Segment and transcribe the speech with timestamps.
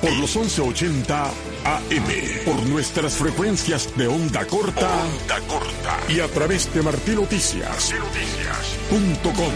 [0.00, 2.44] Por los 1180 AM.
[2.44, 5.04] Por nuestras frecuencias de onda corta.
[5.04, 5.98] Onda corta.
[6.08, 7.92] Y a través de martinoticias.
[7.92, 9.52] Noticias.com.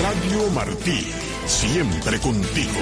[0.00, 1.12] Radio Martí.
[1.46, 2.80] Siempre contigo.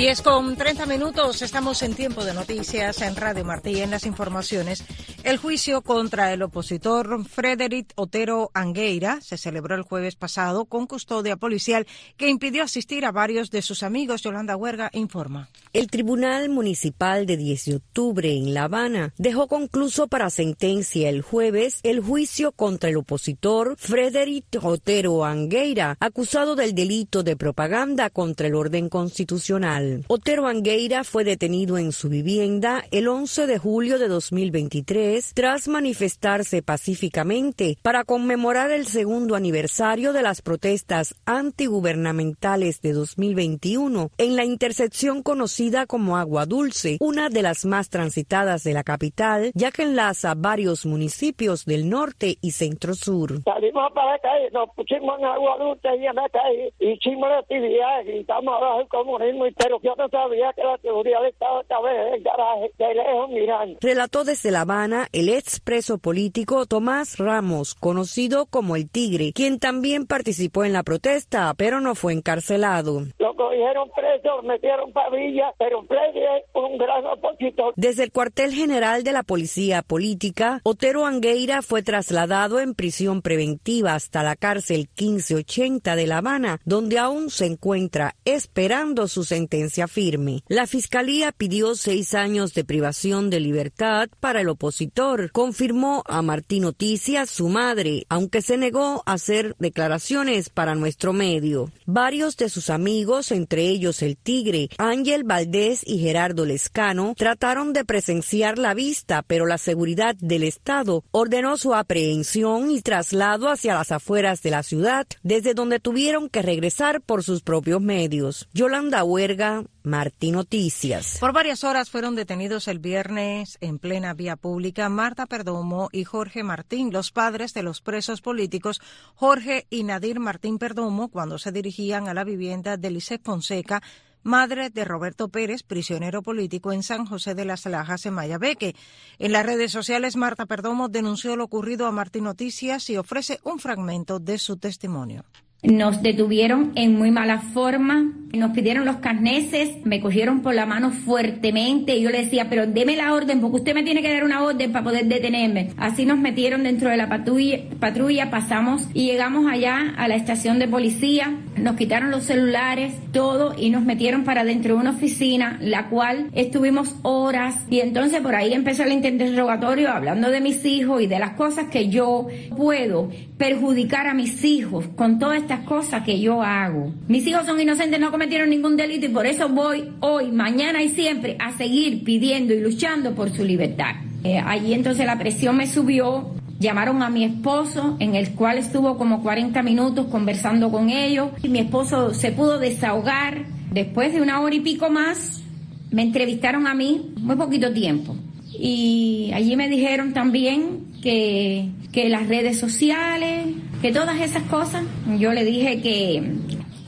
[0.00, 3.82] 10 con 30 minutos, estamos en tiempo de noticias en Radio Martí.
[3.82, 4.82] En las informaciones,
[5.24, 11.36] el juicio contra el opositor Frederic Otero Angueira se celebró el jueves pasado con custodia
[11.36, 14.22] policial que impidió asistir a varios de sus amigos.
[14.22, 15.48] Yolanda Huerga informa.
[15.72, 21.22] El Tribunal Municipal de 10 de octubre en La Habana dejó concluso para sentencia el
[21.22, 28.46] jueves el juicio contra el opositor Frederic Otero Angueira, acusado del delito de propaganda contra
[28.46, 30.04] el orden constitucional.
[30.08, 36.62] Otero Angueira fue detenido en su vivienda el 11 de julio de 2023 tras manifestarse
[36.62, 45.24] pacíficamente para conmemorar el segundo aniversario de las protestas antigubernamentales de 2021 en la intersección
[45.24, 50.34] conocida como Agua Dulce, una de las más transitadas de la capital, ya que enlaza
[50.36, 53.42] varios municipios del norte y centro sur.
[53.42, 57.38] Salimos para la calle, nos pusimos en Agua Dulce y en la calle, hicimos la
[57.38, 62.22] actividad, gritamos abajo el comunismo pero yo no sabía que la seguridad estaba en el
[62.22, 63.78] garaje, de lejos mirando.
[63.80, 70.06] Relató desde La Habana el expreso político Tomás Ramos, conocido como el Tigre, quien también
[70.06, 73.02] participó en la protesta, pero no fue encarcelado.
[73.18, 77.72] Lo cogieron preso, metieron pavilla, pero un gran opositor.
[77.76, 83.94] Desde el cuartel general de la Policía Política, Otero Angueira fue trasladado en prisión preventiva
[83.94, 90.42] hasta la cárcel 1580 de La Habana, donde aún se encuentra esperando su sentencia firme.
[90.48, 94.89] La fiscalía pidió seis años de privación de libertad para el opositor,
[95.32, 101.70] confirmó a Martín Noticias su madre, aunque se negó a hacer declaraciones para nuestro medio.
[101.86, 107.84] Varios de sus amigos, entre ellos el Tigre, Ángel Valdés y Gerardo Lescano, trataron de
[107.84, 113.92] presenciar la vista, pero la seguridad del Estado ordenó su aprehensión y traslado hacia las
[113.92, 118.48] afueras de la ciudad, desde donde tuvieron que regresar por sus propios medios.
[118.52, 121.16] Yolanda Huerga Martín Noticias.
[121.20, 126.42] Por varias horas fueron detenidos el viernes en plena vía pública Marta Perdomo y Jorge
[126.42, 128.80] Martín, los padres de los presos políticos
[129.14, 133.82] Jorge y Nadir Martín Perdomo, cuando se dirigían a la vivienda de Lice Fonseca,
[134.22, 138.74] madre de Roberto Pérez, prisionero político en San José de las Lajas, en Mayabeque.
[139.18, 143.58] En las redes sociales, Marta Perdomo denunció lo ocurrido a Martín Noticias y ofrece un
[143.58, 145.24] fragmento de su testimonio.
[145.62, 150.90] Nos detuvieron en muy mala forma, nos pidieron los carneses, me cogieron por la mano
[150.90, 154.24] fuertemente y yo le decía, pero deme la orden porque usted me tiene que dar
[154.24, 155.68] una orden para poder detenerme.
[155.76, 160.58] Así nos metieron dentro de la patrulla, patrulla pasamos y llegamos allá a la estación
[160.58, 165.58] de policía, nos quitaron los celulares, todo y nos metieron para dentro de una oficina,
[165.60, 171.02] la cual estuvimos horas y entonces por ahí empezó el interrogatorio hablando de mis hijos
[171.02, 176.02] y de las cosas que yo puedo perjudicar a mis hijos con toda esta cosas
[176.04, 176.92] que yo hago.
[177.08, 180.88] Mis hijos son inocentes, no cometieron ningún delito y por eso voy hoy, mañana y
[180.90, 183.96] siempre a seguir pidiendo y luchando por su libertad.
[184.24, 188.96] Eh, allí entonces la presión me subió, llamaron a mi esposo, en el cual estuvo
[188.96, 193.46] como 40 minutos conversando con ellos, y mi esposo se pudo desahogar.
[193.72, 195.42] Después de una hora y pico más,
[195.90, 198.14] me entrevistaron a mí, muy poquito tiempo.
[198.52, 203.46] Y allí me dijeron también que, que las redes sociales,
[203.80, 204.84] que todas esas cosas,
[205.18, 206.22] yo le dije que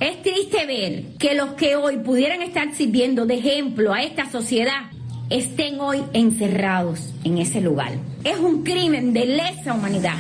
[0.01, 4.91] es triste ver que los que hoy pudieran estar sirviendo de ejemplo a esta sociedad
[5.33, 7.93] estén hoy encerrados en ese lugar.
[8.23, 10.19] Es un crimen de lesa humanidad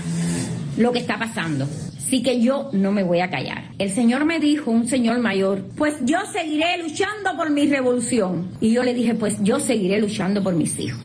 [0.77, 1.65] lo que está pasando.
[1.97, 3.71] Así que yo no me voy a callar.
[3.78, 8.51] El Señor me dijo, un señor mayor, pues yo seguiré luchando por mi revolución.
[8.61, 11.03] Y yo le dije, pues yo seguiré luchando por mis hijos.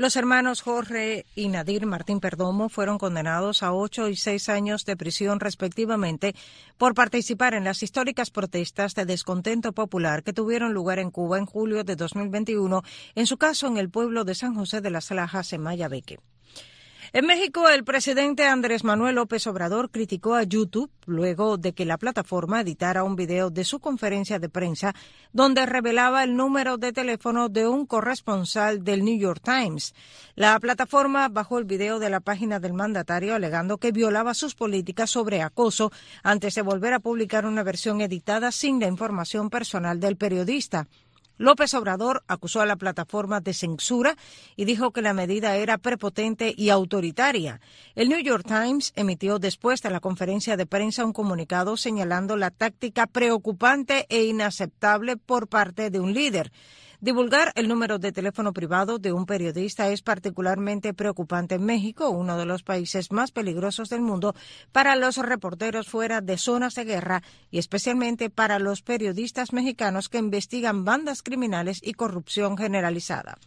[0.00, 4.96] Los hermanos Jorge y Nadir Martín Perdomo fueron condenados a ocho y seis años de
[4.96, 6.34] prisión respectivamente
[6.78, 11.44] por participar en las históricas protestas de descontento popular que tuvieron lugar en Cuba en
[11.44, 12.82] julio de 2021,
[13.14, 16.18] en su caso en el pueblo de San José de las Lajas en Mayabeque.
[17.12, 21.98] En México, el presidente Andrés Manuel López Obrador criticó a YouTube luego de que la
[21.98, 24.94] plataforma editara un video de su conferencia de prensa
[25.32, 29.92] donde revelaba el número de teléfono de un corresponsal del New York Times.
[30.36, 35.10] La plataforma bajó el video de la página del mandatario alegando que violaba sus políticas
[35.10, 35.90] sobre acoso
[36.22, 40.86] antes de volver a publicar una versión editada sin la información personal del periodista.
[41.40, 44.14] López Obrador acusó a la plataforma de censura
[44.56, 47.62] y dijo que la medida era prepotente y autoritaria.
[47.94, 52.50] El New York Times emitió después de la conferencia de prensa un comunicado señalando la
[52.50, 56.52] táctica preocupante e inaceptable por parte de un líder.
[57.02, 62.36] Divulgar el número de teléfono privado de un periodista es particularmente preocupante en México, uno
[62.36, 64.34] de los países más peligrosos del mundo
[64.70, 70.18] para los reporteros fuera de zonas de guerra y especialmente para los periodistas mexicanos que
[70.18, 73.38] investigan bandas criminales y corrupción generalizada.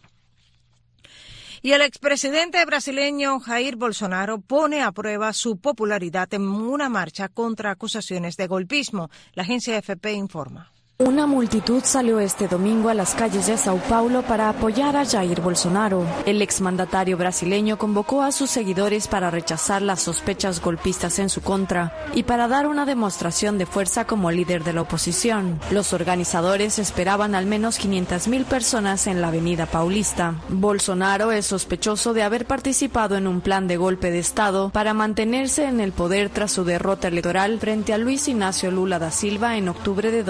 [1.62, 7.70] Y el expresidente brasileño Jair Bolsonaro pone a prueba su popularidad en una marcha contra
[7.70, 9.10] acusaciones de golpismo.
[9.32, 10.73] La agencia FP informa.
[11.00, 15.40] Una multitud salió este domingo a las calles de Sao Paulo para apoyar a Jair
[15.40, 16.06] Bolsonaro.
[16.24, 21.92] El exmandatario brasileño convocó a sus seguidores para rechazar las sospechas golpistas en su contra
[22.14, 25.58] y para dar una demostración de fuerza como líder de la oposición.
[25.72, 30.36] Los organizadores esperaban al menos 500.000 personas en la avenida Paulista.
[30.48, 35.64] Bolsonaro es sospechoso de haber participado en un plan de golpe de Estado para mantenerse
[35.64, 39.68] en el poder tras su derrota electoral frente a Luis Ignacio Lula da Silva en
[39.68, 40.22] octubre de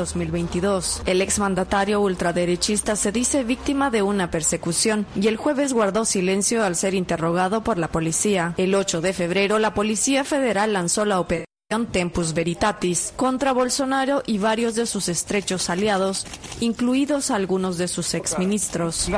[0.61, 1.11] 2020.
[1.11, 6.77] El exmandatario ultraderechista se dice víctima de una persecución y el jueves guardó silencio al
[6.77, 8.55] ser interrogado por la policía.
[8.57, 14.39] El 8 de febrero, la Policía Federal lanzó la operación Tempus Veritatis contra Bolsonaro y
[14.39, 16.25] varios de sus estrechos aliados,
[16.61, 19.11] incluidos algunos de sus exministros.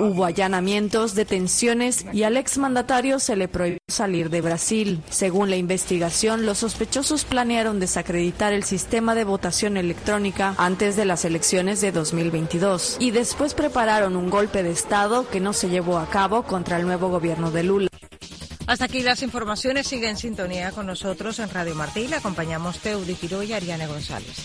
[0.00, 5.02] Hubo allanamientos, detenciones y al exmandatario se le prohibió salir de Brasil.
[5.10, 11.26] Según la investigación, los sospechosos planearon desacreditar el sistema de votación electrónica antes de las
[11.26, 16.08] elecciones de 2022 y después prepararon un golpe de Estado que no se llevó a
[16.08, 17.89] cabo contra el nuevo gobierno de Lula.
[18.70, 19.88] Hasta aquí las informaciones.
[19.88, 22.06] Sigue en sintonía con nosotros en Radio Martí.
[22.06, 24.36] Le acompañamos Teudi Giro y Ariane González.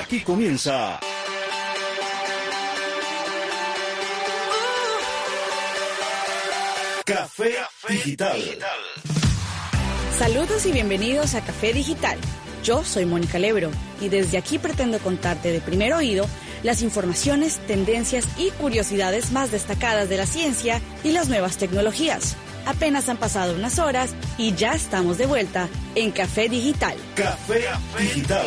[0.00, 0.98] Aquí comienza.
[7.04, 7.54] Café,
[7.88, 8.40] Digital.
[10.18, 12.18] Saludos y bienvenidos a Café Digital.
[12.64, 13.70] Yo soy Mónica Lebro
[14.00, 16.26] y desde aquí pretendo contarte de primer oído
[16.62, 22.36] las informaciones, tendencias y curiosidades más destacadas de la ciencia y las nuevas tecnologías.
[22.66, 26.96] Apenas han pasado unas horas y ya estamos de vuelta en Café Digital.
[27.14, 27.62] Café
[27.98, 28.46] Digital.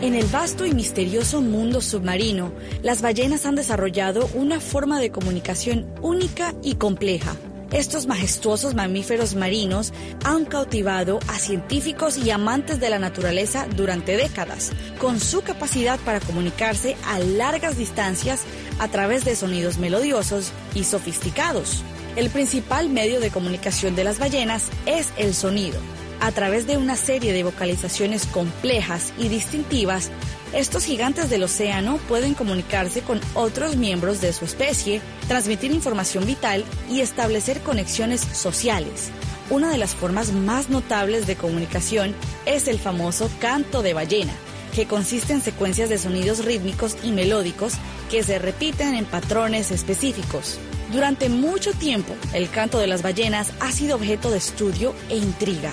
[0.00, 2.52] En el vasto y misterioso mundo submarino,
[2.82, 7.36] las ballenas han desarrollado una forma de comunicación única y compleja
[7.74, 9.92] estos majestuosos mamíferos marinos
[10.24, 16.20] han cautivado a científicos y amantes de la naturaleza durante décadas, con su capacidad para
[16.20, 18.44] comunicarse a largas distancias
[18.78, 21.82] a través de sonidos melodiosos y sofisticados.
[22.14, 25.80] El principal medio de comunicación de las ballenas es el sonido.
[26.24, 30.10] A través de una serie de vocalizaciones complejas y distintivas,
[30.54, 36.64] estos gigantes del océano pueden comunicarse con otros miembros de su especie, transmitir información vital
[36.90, 39.10] y establecer conexiones sociales.
[39.50, 42.14] Una de las formas más notables de comunicación
[42.46, 44.32] es el famoso canto de ballena,
[44.74, 47.74] que consiste en secuencias de sonidos rítmicos y melódicos
[48.10, 50.58] que se repiten en patrones específicos.
[50.90, 55.70] Durante mucho tiempo, el canto de las ballenas ha sido objeto de estudio e intriga.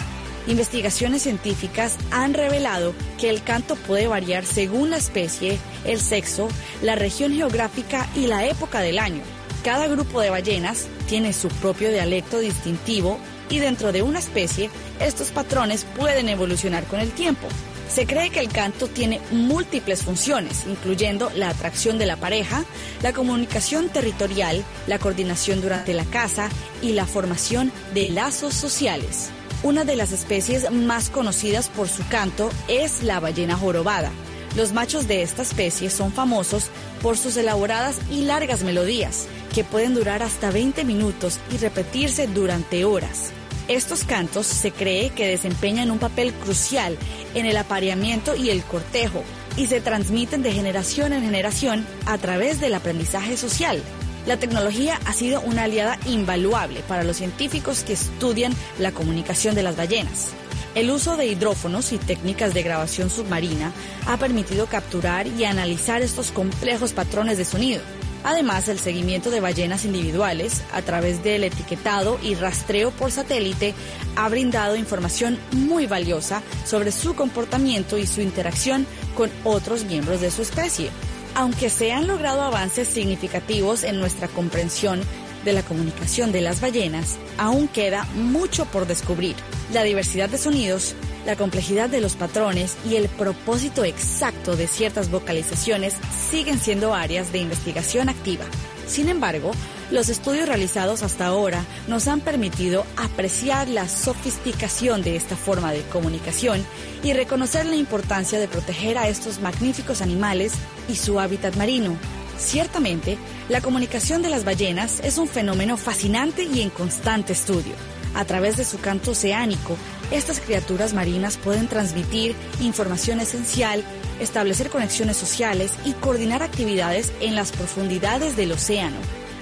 [0.48, 6.48] Investigaciones científicas han revelado que el canto puede variar según la especie, el sexo,
[6.82, 9.22] la región geográfica y la época del año.
[9.64, 15.30] Cada grupo de ballenas tiene su propio dialecto distintivo y dentro de una especie estos
[15.30, 17.48] patrones pueden evolucionar con el tiempo.
[17.88, 22.64] Se cree que el canto tiene múltiples funciones, incluyendo la atracción de la pareja,
[23.04, 26.50] la comunicación territorial, la coordinación durante la caza
[26.82, 29.30] y la formación de lazos sociales.
[29.64, 34.12] Una de las especies más conocidas por su canto es la ballena jorobada.
[34.56, 36.72] Los machos de esta especie son famosos
[37.04, 42.86] por sus elaboradas y largas melodías, que pueden durar hasta 20 minutos y repetirse durante
[42.86, 43.34] horas.
[43.68, 46.98] Estos cantos se cree que desempeñan un papel crucial
[47.36, 49.24] en el apareamiento y el cortejo
[49.58, 53.80] y se transmiten de generación en generación a través del aprendizaje social.
[54.28, 59.64] La tecnología ha sido una aliada invaluable para los científicos que estudian la comunicación de
[59.64, 60.30] las ballenas.
[60.76, 63.74] El uso de hidrófonos y técnicas de grabación submarina
[64.08, 67.82] ha permitido capturar y analizar estos complejos patrones de sonido.
[68.24, 73.74] Además, el seguimiento de ballenas individuales a través del etiquetado y rastreo por satélite
[74.16, 78.86] ha brindado información muy valiosa sobre su comportamiento y su interacción
[79.18, 80.92] con otros miembros de su especie.
[81.34, 85.02] Aunque se han logrado avances significativos en nuestra comprensión
[85.46, 89.36] de la comunicación de las ballenas, aún queda mucho por descubrir.
[89.74, 90.94] La diversidad de sonidos,
[91.26, 95.96] la complejidad de los patrones y el propósito exacto de ciertas vocalizaciones
[96.30, 98.46] siguen siendo áreas de investigación activa.
[98.88, 99.52] Sin embargo,
[99.92, 105.82] los estudios realizados hasta ahora nos han permitido apreciar la sofisticación de esta forma de
[105.84, 106.66] comunicación
[107.04, 110.54] y reconocer la importancia de proteger a estos magníficos animales
[110.90, 111.96] y su hábitat marino.
[112.38, 113.18] Ciertamente,
[113.50, 117.74] la comunicación de las ballenas es un fenómeno fascinante y en constante estudio.
[118.16, 119.78] A través de su canto oceánico,
[120.10, 123.84] estas criaturas marinas pueden transmitir información esencial,
[124.20, 128.98] establecer conexiones sociales y coordinar actividades en las profundidades del océano.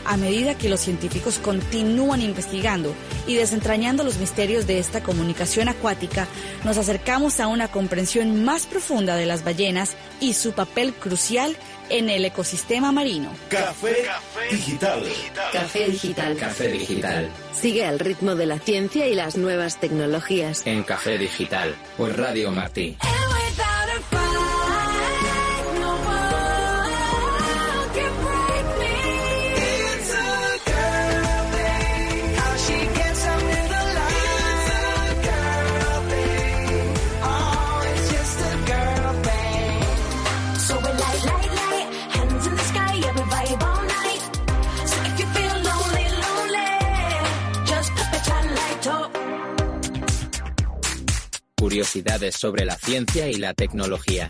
[0.09, 2.95] A medida que los científicos continúan investigando
[3.27, 6.27] y desentrañando los misterios de esta comunicación acuática,
[6.63, 11.55] nos acercamos a una comprensión más profunda de las ballenas y su papel crucial
[11.91, 13.31] en el ecosistema marino.
[13.49, 13.97] Café,
[14.49, 15.03] digital.
[15.53, 16.37] Café digital.
[16.37, 17.29] Café digital.
[17.53, 20.65] Sigue al ritmo de la ciencia y las nuevas tecnologías.
[20.65, 21.75] En Café Digital.
[21.97, 22.97] Por Radio Martí.
[52.35, 54.29] Sobre la ciencia y la tecnología.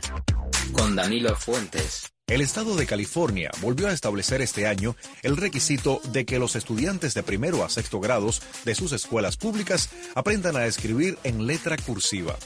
[0.74, 2.12] Con Danilo Fuentes.
[2.28, 7.14] El estado de California volvió a establecer este año el requisito de que los estudiantes
[7.14, 12.38] de primero a sexto grados de sus escuelas públicas aprendan a escribir en letra cursiva.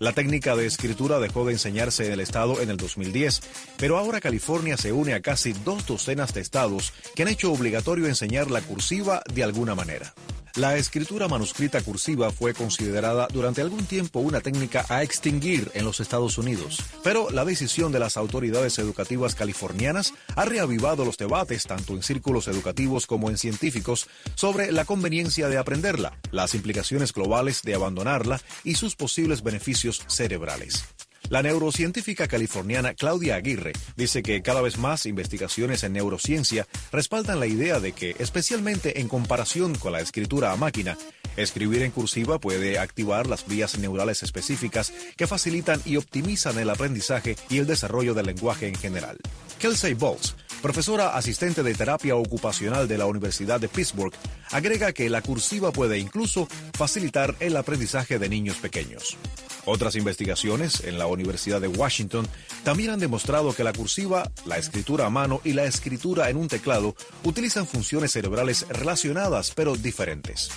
[0.00, 3.42] La técnica de escritura dejó de enseñarse en el estado en el 2010,
[3.76, 8.06] pero ahora California se une a casi dos docenas de estados que han hecho obligatorio
[8.06, 10.12] enseñar la cursiva de alguna manera.
[10.56, 16.00] La escritura manuscrita cursiva fue considerada durante algún tiempo una técnica a extinguir en los
[16.00, 21.94] Estados Unidos, pero la decisión de las autoridades educativas californianas ha reavivado los debates tanto
[21.94, 27.74] en círculos educativos como en científicos sobre la conveniencia de aprenderla, las implicaciones globales de
[27.74, 30.84] abandonarla y sus posibles beneficios cerebrales.
[31.30, 37.46] La neurocientífica californiana Claudia Aguirre dice que cada vez más investigaciones en neurociencia respaldan la
[37.46, 40.98] idea de que, especialmente en comparación con la escritura a máquina,
[41.36, 47.36] escribir en cursiva puede activar las vías neurales específicas que facilitan y optimizan el aprendizaje
[47.48, 49.16] y el desarrollo del lenguaje en general.
[49.60, 54.12] Kelsey Bowles, profesora asistente de terapia ocupacional de la Universidad de Pittsburgh,
[54.50, 59.16] agrega que la cursiva puede incluso facilitar el aprendizaje de niños pequeños.
[59.64, 62.26] Otras investigaciones en la Universidad de Washington
[62.64, 66.48] también han demostrado que la cursiva, la escritura a mano y la escritura en un
[66.48, 70.50] teclado utilizan funciones cerebrales relacionadas pero diferentes.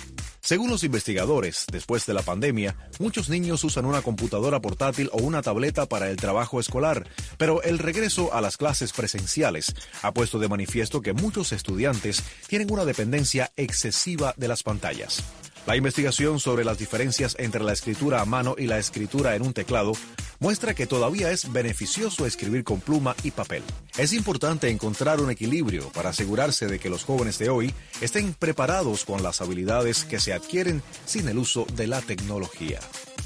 [0.44, 5.40] Según los investigadores, después de la pandemia, muchos niños usan una computadora portátil o una
[5.40, 7.06] tableta para el trabajo escolar,
[7.38, 12.70] pero el regreso a las clases presenciales ha puesto de manifiesto que muchos estudiantes tienen
[12.70, 15.24] una dependencia excesiva de las pantallas.
[15.66, 19.54] La investigación sobre las diferencias entre la escritura a mano y la escritura en un
[19.54, 19.92] teclado
[20.38, 23.62] muestra que todavía es beneficioso escribir con pluma y papel.
[23.96, 29.06] Es importante encontrar un equilibrio para asegurarse de que los jóvenes de hoy estén preparados
[29.06, 32.80] con las habilidades que se adquieren sin el uso de la tecnología.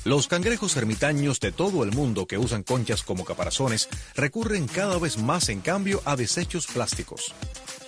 [0.05, 5.19] Los cangrejos ermitaños de todo el mundo que usan conchas como caparazones recurren cada vez
[5.19, 7.35] más en cambio a desechos plásticos.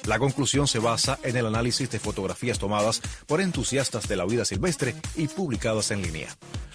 [0.07, 4.45] La conclusión se basa en el análisis de fotografías tomadas por entusiastas de la vida
[4.45, 6.29] silvestre y publicadas en línea.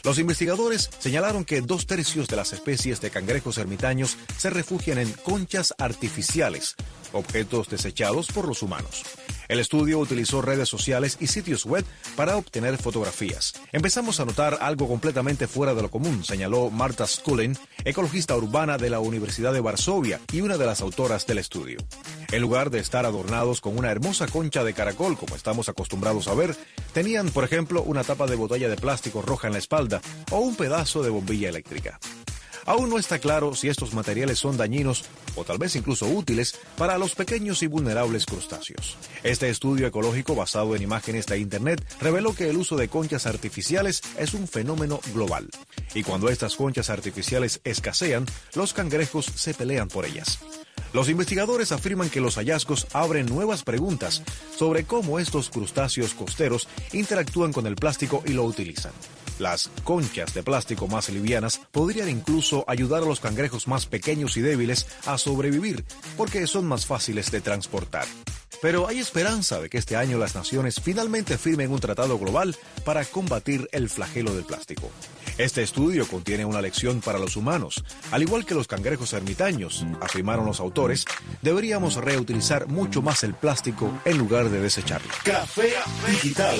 [0.04, 5.12] Los investigadores señalaron que dos tercios de las especies de cangrejos ermitaños se refugian en
[5.12, 6.76] conchas artificiales,
[7.12, 9.04] objetos desechados por los humanos.
[9.48, 11.86] El estudio utilizó redes sociales y sitios web
[12.16, 13.54] para obtener fotografías.
[13.72, 18.90] Empezamos a notar algo completamente fuera de lo común, señaló Marta Skulin, ecologista urbana de
[18.90, 21.78] la Universidad de Varsovia y una de las autoras del estudio.
[22.32, 26.34] En lugar de estar adornados con una hermosa concha de caracol como estamos acostumbrados a
[26.34, 26.56] ver,
[26.94, 30.56] tenían, por ejemplo, una tapa de botella de plástico roja en la espalda o un
[30.56, 32.00] pedazo de bombilla eléctrica.
[32.66, 35.06] Aún no está claro si estos materiales son dañinos
[35.36, 38.98] o tal vez incluso útiles para los pequeños y vulnerables crustáceos.
[39.24, 44.02] Este estudio ecológico basado en imágenes de Internet reveló que el uso de conchas artificiales
[44.18, 45.48] es un fenómeno global.
[45.94, 50.40] Y cuando estas conchas artificiales escasean, los cangrejos se pelean por ellas.
[50.94, 54.24] Los investigadores afirman que los hallazgos abren nuevas preguntas
[54.58, 58.94] sobre cómo estos crustáceos costeros interactúan con el plástico y lo utilizan.
[59.40, 64.42] Las conchas de plástico más livianas podrían incluso ayudar a los cangrejos más pequeños y
[64.42, 65.84] débiles a sobrevivir
[66.16, 68.06] porque son más fáciles de transportar.
[68.62, 73.04] Pero hay esperanza de que este año las naciones finalmente firmen un tratado global para
[73.04, 74.90] combatir el flagelo del plástico.
[75.38, 77.84] Este estudio contiene una lección para los humanos.
[78.12, 81.06] Al igual que los cangrejos ermitaños, afirmaron los autores,
[81.42, 85.12] deberíamos reutilizar mucho más el plástico en lugar de desecharlo.
[85.26, 85.74] Café
[86.08, 86.56] Digital.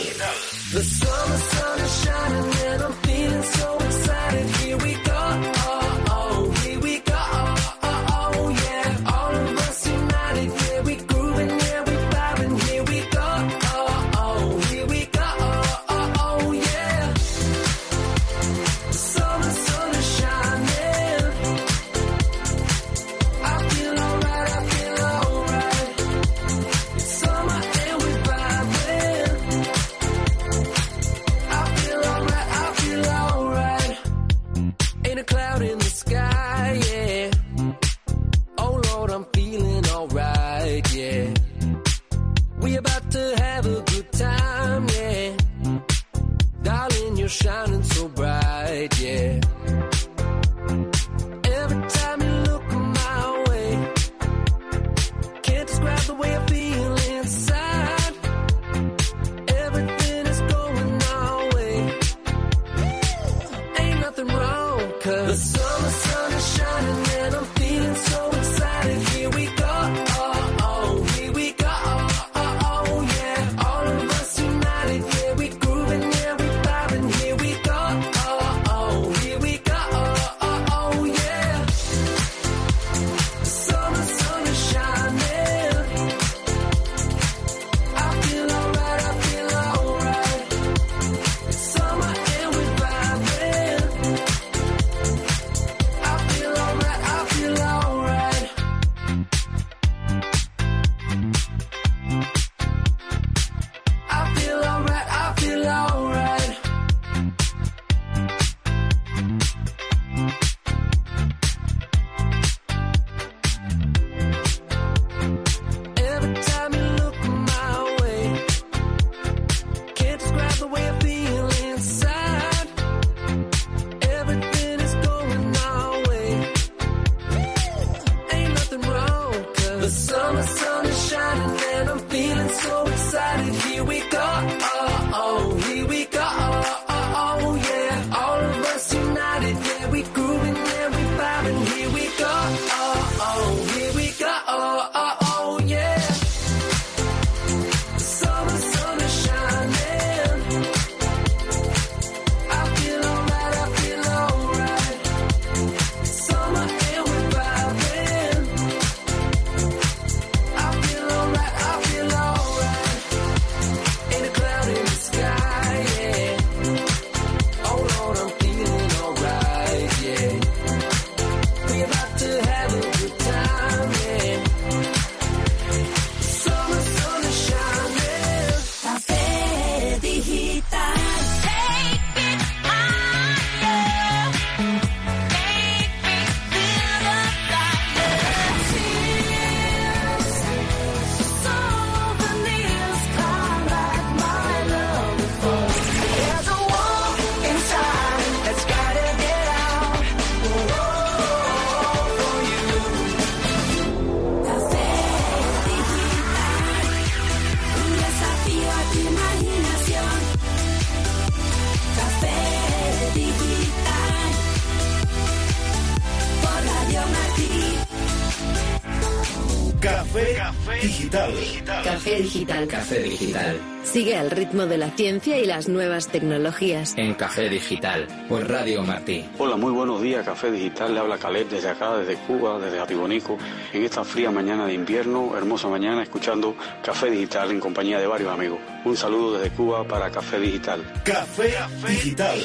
[222.18, 222.68] Digital.
[222.68, 223.58] Café Digital.
[223.84, 226.94] Sigue al ritmo de la ciencia y las nuevas tecnologías.
[226.98, 229.26] En Café Digital, por Radio Martí.
[229.38, 230.94] Hola, muy buenos días, Café Digital.
[230.94, 233.38] Le habla Caleb desde acá, desde Cuba, desde Atibonico,
[233.74, 238.32] en esta fría mañana de invierno, hermosa mañana, escuchando Café Digital en compañía de varios
[238.32, 238.60] amigos.
[238.86, 240.82] Un saludo desde Cuba para Café Digital.
[241.04, 241.56] Café,
[241.88, 242.40] Digital.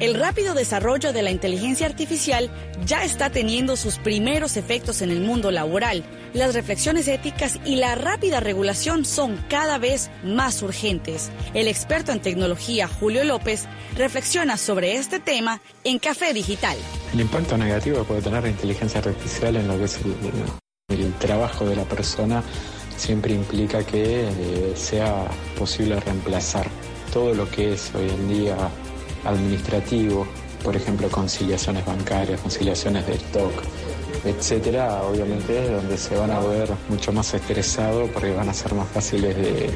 [0.00, 2.50] El rápido desarrollo de la inteligencia artificial
[2.84, 6.02] ya está teniendo sus primeros efectos en el mundo laboral
[6.34, 11.30] las reflexiones éticas y la rápida regulación son cada vez más urgentes.
[11.54, 16.76] El experto en tecnología Julio López reflexiona sobre este tema en Café Digital.
[17.14, 19.98] El impacto negativo que puede tener la inteligencia artificial en lo que es
[20.88, 22.42] el, trabajo de la persona
[22.98, 25.26] siempre implica que eh, sea
[25.58, 26.68] posible reemplazar
[27.12, 28.56] todo lo que es hoy en día
[29.24, 30.26] administrativo,
[30.62, 33.52] por ejemplo, conciliaciones bancarias, conciliaciones de stock,
[34.24, 38.88] etcétera, obviamente donde se van a ver mucho más estresados porque van a ser más
[38.88, 39.70] fáciles de,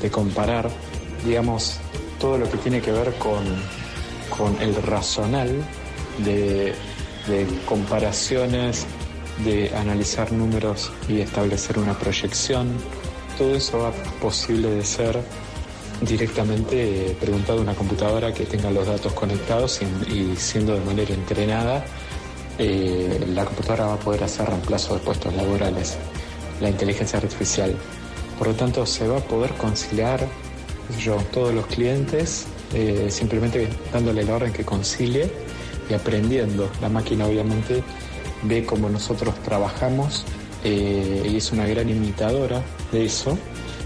[0.00, 0.70] de comparar.
[1.24, 1.78] Digamos,
[2.18, 3.44] todo lo que tiene que ver con,
[4.36, 5.62] con el razonal
[6.24, 6.74] de,
[7.28, 8.86] de comparaciones,
[9.44, 12.68] de analizar números y establecer una proyección,
[13.38, 15.20] todo eso va posible de ser
[16.00, 20.80] directamente eh, preguntado a una computadora que tenga los datos conectados y, y siendo de
[20.80, 21.84] manera entrenada,
[22.58, 25.96] eh, la computadora va a poder hacer reemplazo de puestos laborales,
[26.60, 27.74] la inteligencia artificial.
[28.38, 30.26] Por lo tanto, se va a poder conciliar
[30.98, 35.30] yo, todos los clientes eh, simplemente dándole la orden que concilie
[35.88, 36.70] y aprendiendo.
[36.80, 37.82] La máquina obviamente
[38.42, 40.24] ve cómo nosotros trabajamos
[40.64, 43.38] eh, y es una gran imitadora de eso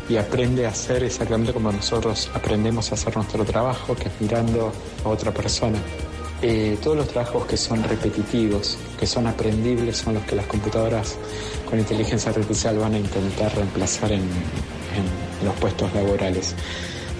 [0.08, 4.72] y aprende a hacer exactamente como nosotros aprendemos a hacer nuestro trabajo, que es mirando
[5.04, 5.78] a otra persona.
[6.42, 11.16] Eh, todos los trabajos que son repetitivos, que son aprendibles, son los que las computadoras
[11.68, 16.54] con inteligencia artificial van a intentar reemplazar en, en los puestos laborales.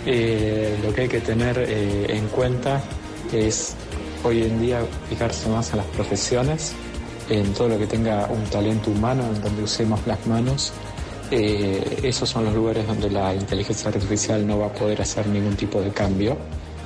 [0.09, 2.81] Eh, lo que hay que tener eh, en cuenta
[3.33, 3.75] es
[4.23, 6.75] hoy en día fijarse más en las profesiones,
[7.29, 10.73] en todo lo que tenga un talento humano, en donde usemos las manos.
[11.31, 15.57] Eh, esos son los lugares donde la inteligencia artificial no va a poder hacer ningún
[15.57, 16.37] tipo de cambio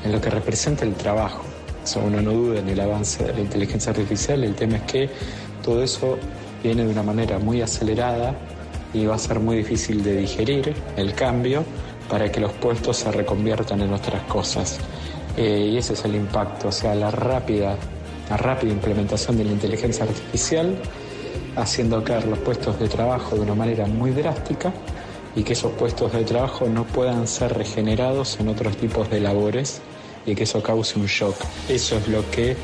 [0.03, 1.42] en lo que representa el trabajo.
[1.85, 5.11] Eso uno no duda en el avance de la inteligencia artificial, el tema es que
[5.62, 6.18] todo eso
[6.62, 8.35] viene de una manera muy acelerada
[8.92, 11.64] y va a ser muy difícil de digerir el cambio
[12.09, 14.79] para que los puestos se reconviertan en otras cosas.
[15.37, 17.76] Eh, y ese es el impacto, o sea, la rápida,
[18.30, 20.76] la rápida implementación de la inteligencia artificial
[21.56, 24.72] haciendo caer los puestos de trabajo de una manera muy drástica
[25.34, 29.80] y que esos puestos de trabajo no puedan ser regenerados en otros tipos de labores
[30.26, 31.36] y que eso cause un shock.
[31.68, 32.56] Eso es lo que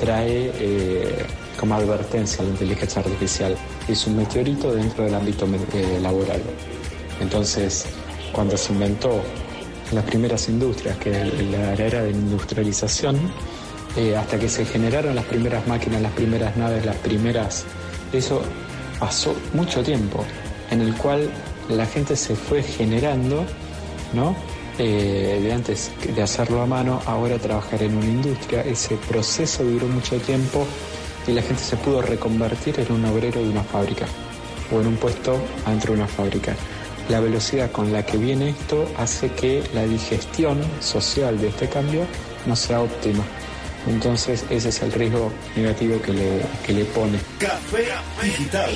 [0.00, 1.24] trae eh,
[1.58, 3.56] como advertencia la inteligencia artificial.
[3.88, 6.42] Es un meteorito dentro del ámbito eh, laboral.
[7.20, 7.86] Entonces,
[8.32, 9.20] cuando se inventó
[9.92, 13.16] las primeras industrias, que la era de industrialización,
[13.96, 17.64] eh, hasta que se generaron las primeras máquinas, las primeras naves, las primeras...
[18.12, 18.42] Eso
[18.98, 20.24] pasó mucho tiempo,
[20.70, 21.30] en el cual
[21.68, 23.44] la gente se fue generando,
[24.12, 24.36] ¿no?
[24.78, 28.62] Eh, de antes de hacerlo a mano, ahora trabajar en una industria.
[28.62, 30.66] Ese proceso duró mucho tiempo
[31.26, 34.06] y la gente se pudo reconvertir en un obrero de una fábrica
[34.72, 36.56] o en un puesto adentro de una fábrica.
[37.08, 42.06] La velocidad con la que viene esto hace que la digestión social de este cambio
[42.46, 43.22] no sea óptima.
[43.86, 47.18] Entonces ese es el riesgo negativo que le, que le pone.
[47.38, 47.86] Café
[48.22, 48.70] Digital.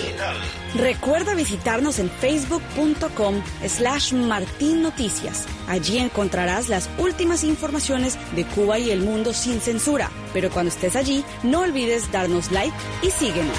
[0.75, 5.47] Recuerda visitarnos en facebook.com slash Martín Noticias.
[5.68, 10.11] Allí encontrarás las últimas informaciones de Cuba y el mundo sin censura.
[10.33, 13.59] Pero cuando estés allí, no olvides darnos like y síguenos.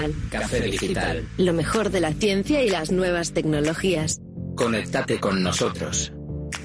[0.00, 0.30] Digital.
[0.30, 1.28] Café Digital.
[1.38, 4.20] Lo mejor de la ciencia y las nuevas tecnologías.
[4.54, 6.12] Conéctate con nosotros.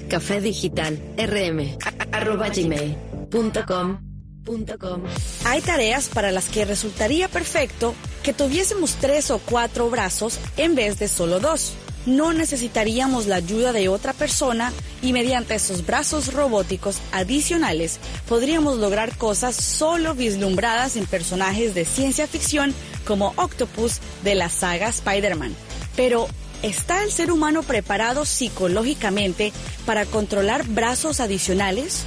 [0.08, 0.98] Café Digital.
[1.16, 1.78] rm.
[2.12, 2.96] arroba gmail.
[3.30, 3.98] punto com.
[4.44, 5.02] punto com.
[5.44, 10.98] Hay tareas para las que resultaría perfecto que tuviésemos tres o cuatro brazos en vez
[10.98, 11.74] de solo dos.
[12.06, 19.16] No necesitaríamos la ayuda de otra persona y mediante esos brazos robóticos adicionales podríamos lograr
[19.16, 22.74] cosas solo vislumbradas en personajes de ciencia ficción
[23.06, 25.54] como Octopus de la saga Spider-Man.
[25.94, 26.26] Pero,
[26.62, 29.52] ¿está el ser humano preparado psicológicamente
[29.86, 32.04] para controlar brazos adicionales?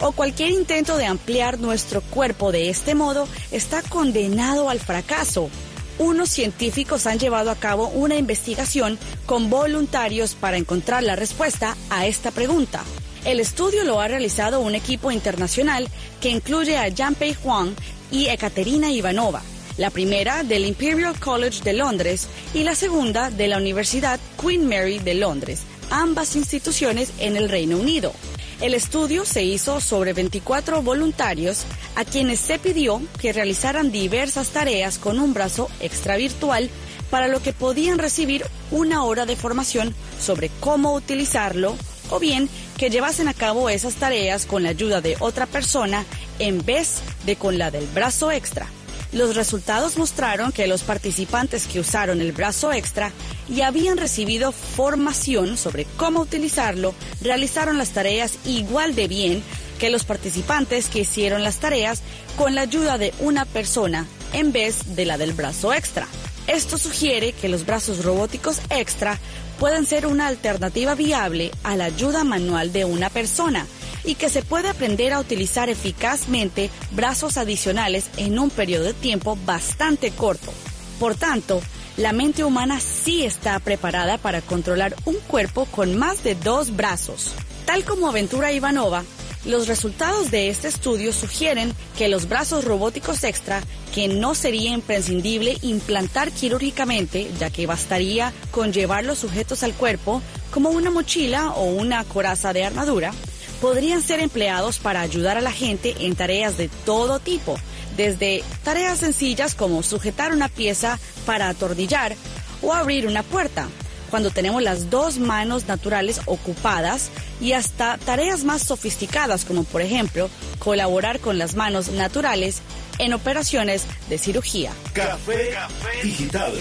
[0.00, 5.50] ¿O cualquier intento de ampliar nuestro cuerpo de este modo está condenado al fracaso?
[5.98, 12.06] Unos científicos han llevado a cabo una investigación con voluntarios para encontrar la respuesta a
[12.06, 12.82] esta pregunta.
[13.24, 15.88] El estudio lo ha realizado un equipo internacional
[16.20, 17.74] que incluye a Janpei Huang
[18.10, 19.42] y Ekaterina Ivanova,
[19.76, 24.98] la primera del Imperial College de Londres y la segunda de la Universidad Queen Mary
[24.98, 28.12] de Londres, ambas instituciones en el Reino Unido.
[28.60, 34.98] El estudio se hizo sobre 24 voluntarios a quienes se pidió que realizaran diversas tareas
[34.98, 36.68] con un brazo extra virtual
[37.08, 41.76] para lo que podían recibir una hora de formación sobre cómo utilizarlo
[42.10, 46.04] o bien que llevasen a cabo esas tareas con la ayuda de otra persona
[46.40, 48.66] en vez de con la del brazo extra.
[49.12, 53.10] Los resultados mostraron que los participantes que usaron el brazo extra
[53.48, 59.42] y habían recibido formación sobre cómo utilizarlo realizaron las tareas igual de bien
[59.78, 62.02] que los participantes que hicieron las tareas
[62.36, 66.06] con la ayuda de una persona en vez de la del brazo extra.
[66.48, 69.18] Esto sugiere que los brazos robóticos extra
[69.60, 73.66] pueden ser una alternativa viable a la ayuda manual de una persona
[74.02, 79.36] y que se puede aprender a utilizar eficazmente brazos adicionales en un periodo de tiempo
[79.44, 80.50] bastante corto.
[80.98, 81.60] Por tanto,
[81.98, 87.32] la mente humana sí está preparada para controlar un cuerpo con más de dos brazos.
[87.66, 89.04] Tal como Aventura Ivanova,
[89.44, 93.62] los resultados de este estudio sugieren que los brazos robóticos extra,
[93.94, 100.22] que no sería imprescindible implantar quirúrgicamente, ya que bastaría con llevar los sujetos al cuerpo,
[100.50, 103.12] como una mochila o una coraza de armadura,
[103.60, 107.58] podrían ser empleados para ayudar a la gente en tareas de todo tipo,
[107.96, 112.14] desde tareas sencillas como sujetar una pieza para atornillar
[112.62, 113.68] o abrir una puerta,
[114.10, 120.28] cuando tenemos las dos manos naturales ocupadas y hasta tareas más sofisticadas como por ejemplo
[120.58, 122.62] colaborar con las manos naturales
[122.98, 124.72] en operaciones de cirugía.
[124.92, 125.54] Café,
[126.02, 126.52] digital.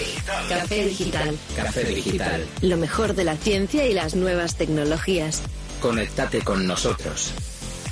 [0.49, 1.37] Café digital.
[1.55, 2.45] Café digital.
[2.61, 5.41] Lo mejor de la ciencia y las nuevas tecnologías.
[5.81, 7.31] Conéctate con nosotros.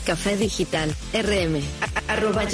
[0.05, 0.93] Café digital.
[1.13, 1.61] rm
[2.07, 2.45] arroba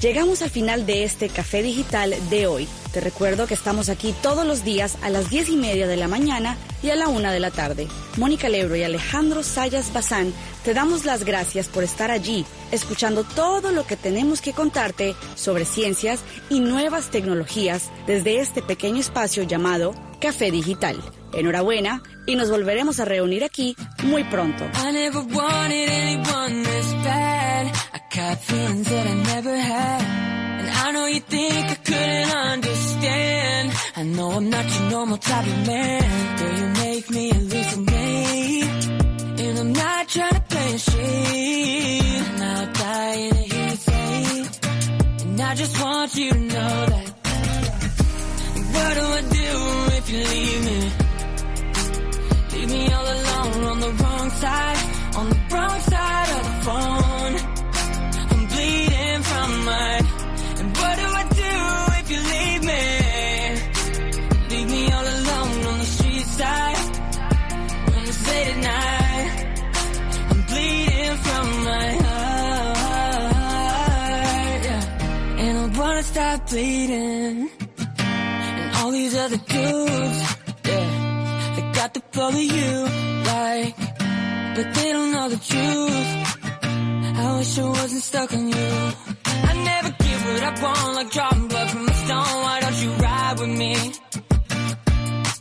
[0.00, 2.68] Llegamos al final de este café digital de hoy.
[2.92, 6.08] Te recuerdo que estamos aquí todos los días a las 10 y media de la
[6.08, 7.86] mañana y a la una de la tarde.
[8.16, 10.32] Mónica Lebro y Alejandro Sayas Bazán
[10.64, 15.64] te damos las gracias por estar allí, escuchando todo lo que tenemos que contarte sobre
[15.64, 21.00] ciencias y nuevas tecnologías desde este pequeño espacio llamado Café Digital.
[21.32, 24.64] Enhorabuena y nos volveremos a reunir aquí muy pronto.
[28.10, 30.02] Got feelings that I never had.
[30.60, 33.72] And I know you think I couldn't understand.
[33.96, 36.38] I know I'm not your normal type of man.
[36.38, 38.88] Girl, you make me hallucinate.
[39.40, 42.22] And I'm not trying to play a shade.
[42.28, 44.46] I'm not dying to hear you say.
[45.22, 47.08] And I just want you to know that.
[48.74, 49.50] What do I do
[49.98, 50.80] if you leave me?
[52.54, 54.78] Leave me all alone on the wrong side,
[55.16, 57.09] on the wrong side of the phone
[59.50, 61.52] And what do I do
[62.00, 62.84] if you leave me?
[64.50, 66.76] Leave me all alone on the street side.
[67.90, 68.58] When it's late at
[70.30, 73.34] I'm bleeding from my heart.
[75.42, 77.50] And I wanna stop bleeding.
[77.98, 80.18] And all these other dudes,
[80.64, 80.90] yeah,
[81.56, 82.72] they got the pull of you,
[83.32, 83.76] like,
[84.56, 86.08] But they don't know the truth.
[87.22, 89.19] I wish I wasn't stuck on you
[89.64, 92.42] never get what I want, like dropping blood from a stone.
[92.44, 93.74] Why don't you ride with me?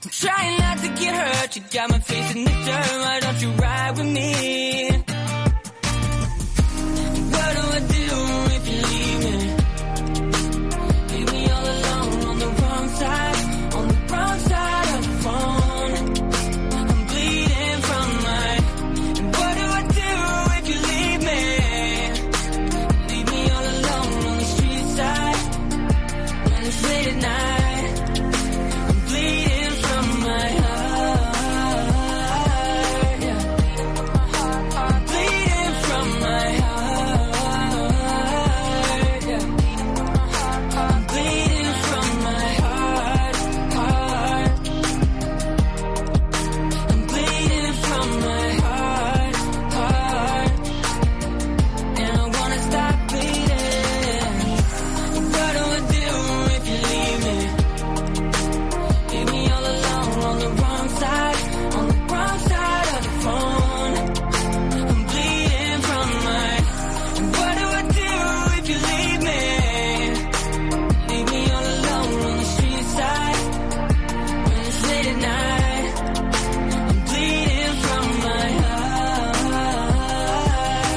[0.04, 1.56] I'm trying not to get hurt.
[1.56, 2.92] You got my face in the dirt.
[3.06, 5.09] Why don't you ride with me?